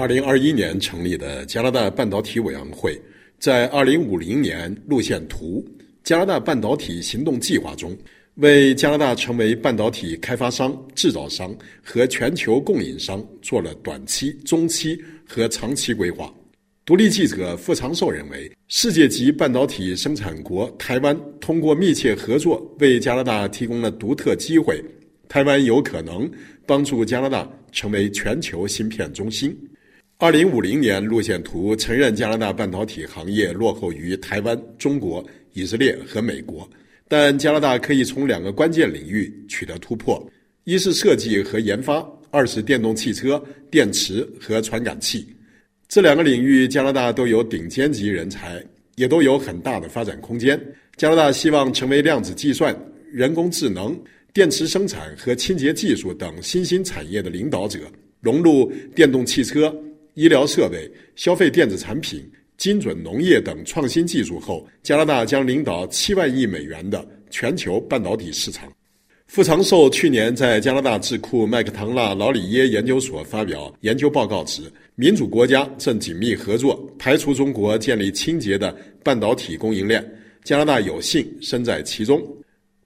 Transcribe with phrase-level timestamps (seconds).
[0.00, 2.98] 二零二一年成立的加拿大半导体委员会，
[3.38, 5.62] 在二零五零年路线图
[6.02, 7.94] “加拿大半导体行动计划”中，
[8.36, 16.32] 为加拿大成为半导体开发商、制造商和全球供应商做了短期、中期和长期规划。
[16.86, 24.82] 独立记者傅长寿认为，世界级半导体生产国台湾通过密切合作，为加拿大提供了独特机会。
[25.28, 26.28] 台湾有可能
[26.66, 29.54] 帮助加拿大成为全球芯片中心。
[30.22, 35.24] 二零五零年路线图承认加拿大半导体行业落后于台湾、中国、
[35.54, 36.68] 以色列和美国，
[37.08, 40.22] 但加拿大可以从两个关键领域取得突破：
[40.64, 45.26] 一是设计和研发，二是电动汽车、电池和传感器。
[45.88, 48.62] 这两个领域，加拿大都有顶尖级人才，
[48.96, 50.60] 也都有很大的发展空间。
[50.96, 52.78] 加拿大希望成为量子计算、
[53.10, 53.98] 人工智能、
[54.34, 57.78] 电池生产和清洁技术等新兴产业的领导者，
[58.20, 59.74] 融入电动汽车、
[60.14, 68.70] 医疗设备、消费电子产品、精准农业等创新技术后，加拿大将领导七万亿美元的全球半导体市场。
[69.26, 74.62] 傅长寿去年在加拿大智库麦克唐纳劳里耶研究所发表研究报告时，
[74.96, 80.04] 民主国家正紧密合作，排除中国建立清洁的半导体供应链。
[80.42, 82.20] 加拿大有幸身在其中。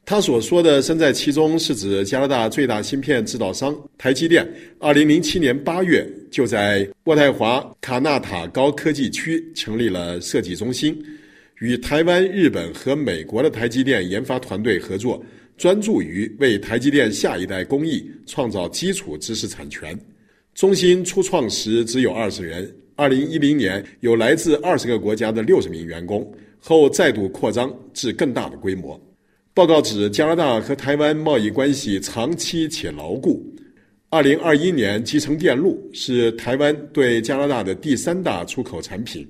[0.06, 4.46] 他所说的“身在其中”是指加拿大最大芯片制造商台积电，
[4.78, 11.02] 二零零七年八月就在渥太华卡纳塔高科技区成立了设计中心，
[11.60, 15.24] 与台湾、日本和美国的台积电研发团队合作。
[15.56, 19.96] 专注于为台积电下一代工艺创造基础知识产权。
[20.52, 29.00] 中心初创时只有二十人，二零一零年有来自二十个国家的六十名员工，后再度扩张至更大的规模。
[29.54, 33.40] 报告指，加拿大和台湾贸易关系长期且牢固。
[34.10, 39.24] 二零二一年，集成电路是台湾对加拿大的第三大出口产品，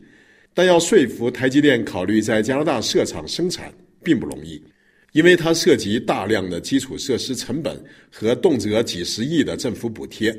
[0.54, 3.70] 但要说服台积电考虑在加拿大设厂生产，
[4.02, 4.58] 并不容易。
[5.12, 7.78] 因为它涉及大量的基础设施成本
[8.10, 10.34] 和动辄几十亿的政府补贴，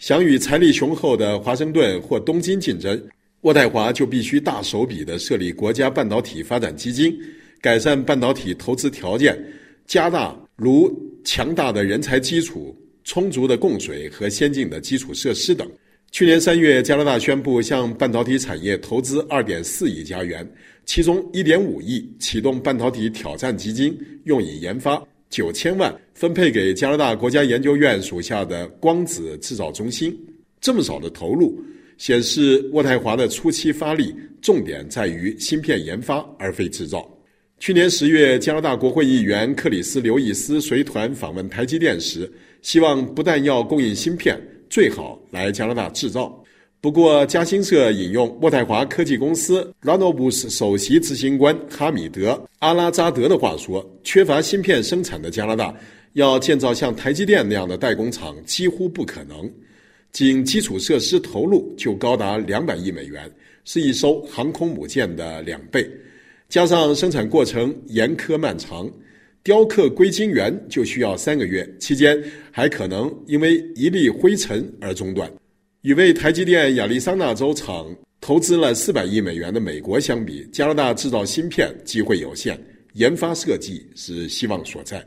[0.00, 3.00] 想与财力雄厚的华盛顿或东京竞争，
[3.42, 7.16] 渥太华就必须大手笔的设立国家半导体发展基金，
[7.60, 9.38] 改善半导体投资条件，
[9.86, 10.90] 加大如
[11.24, 15.68] 强大的人才基础、充足的供水和先进的基础设施等。
[16.10, 20.48] 去年三月，加拿大宣布向半导体产业投资二点四亿加元。
[20.86, 24.96] 其中一点五亿启动半导体挑战基金，用以研发；
[25.28, 30.18] 九千万分配给加拿大国家研究院属下的光子制造中心。
[30.62, 31.62] 这么少的投入，
[31.98, 37.06] 显示渥太华的初期发力重点在于芯片研发，而非制造。
[37.60, 42.30] 去年十月，加拿大国会议员克里斯·刘易斯随团访问台积电时，
[42.62, 46.42] 希望不但要供应芯片，最好来加拿大制造。
[46.80, 52.30] 不过，加新社引用渥太华科技公司 r a n o b u s 首席执行官哈米德·
[52.60, 55.74] 阿拉扎德的话说：“缺乏芯片生产的加拿大，
[56.12, 59.50] 要建造像台积电那样的代工厂几乎不可能。
[60.12, 63.28] 仅基础设施投入就高达两百亿美元，
[63.64, 65.90] 是一艘航空母舰的两倍。
[66.48, 68.90] 加上生产过程严苛漫长，
[69.42, 72.18] 雕刻硅晶圆就需要三个月，期间
[72.50, 75.30] 还可能因为一粒灰尘而中断。”
[75.82, 82.58] 与为台积电亚利桑那州厂投资了四百亿美元的美国相比，加拿大制造芯片机会有限，
[82.94, 85.06] 研发设计是希望所在。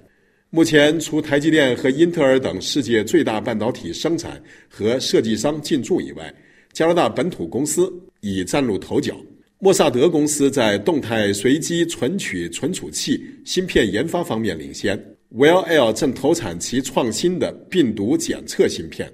[0.52, 6.31] 目前，除台积电和英特尔等世界最大半导体生产和设计商进驻以外，
[6.72, 9.16] 加拿大本土公司已崭露头角。
[9.63, 14.97] 莫萨德公司在动态随机存取存储器芯片研发方面领先
[15.35, 19.13] ，Well L 正投产其创新的病毒检测芯片。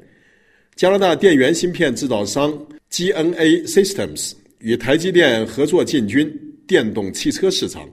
[0.74, 2.58] 加拿大电源芯片制造商
[2.90, 6.34] GNA Systems 与台积电合作进军
[6.66, 7.86] 电动汽车市场，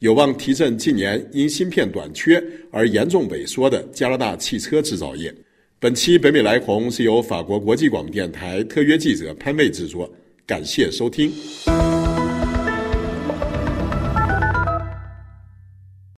[0.00, 5.34] 有望提振近年因芯片短缺而严重萎缩的加拿大汽车制造业。
[5.80, 10.12] 本期北美来红是由法国国际广播电台特约记者潘卫制作，
[10.46, 11.32] 感谢收听。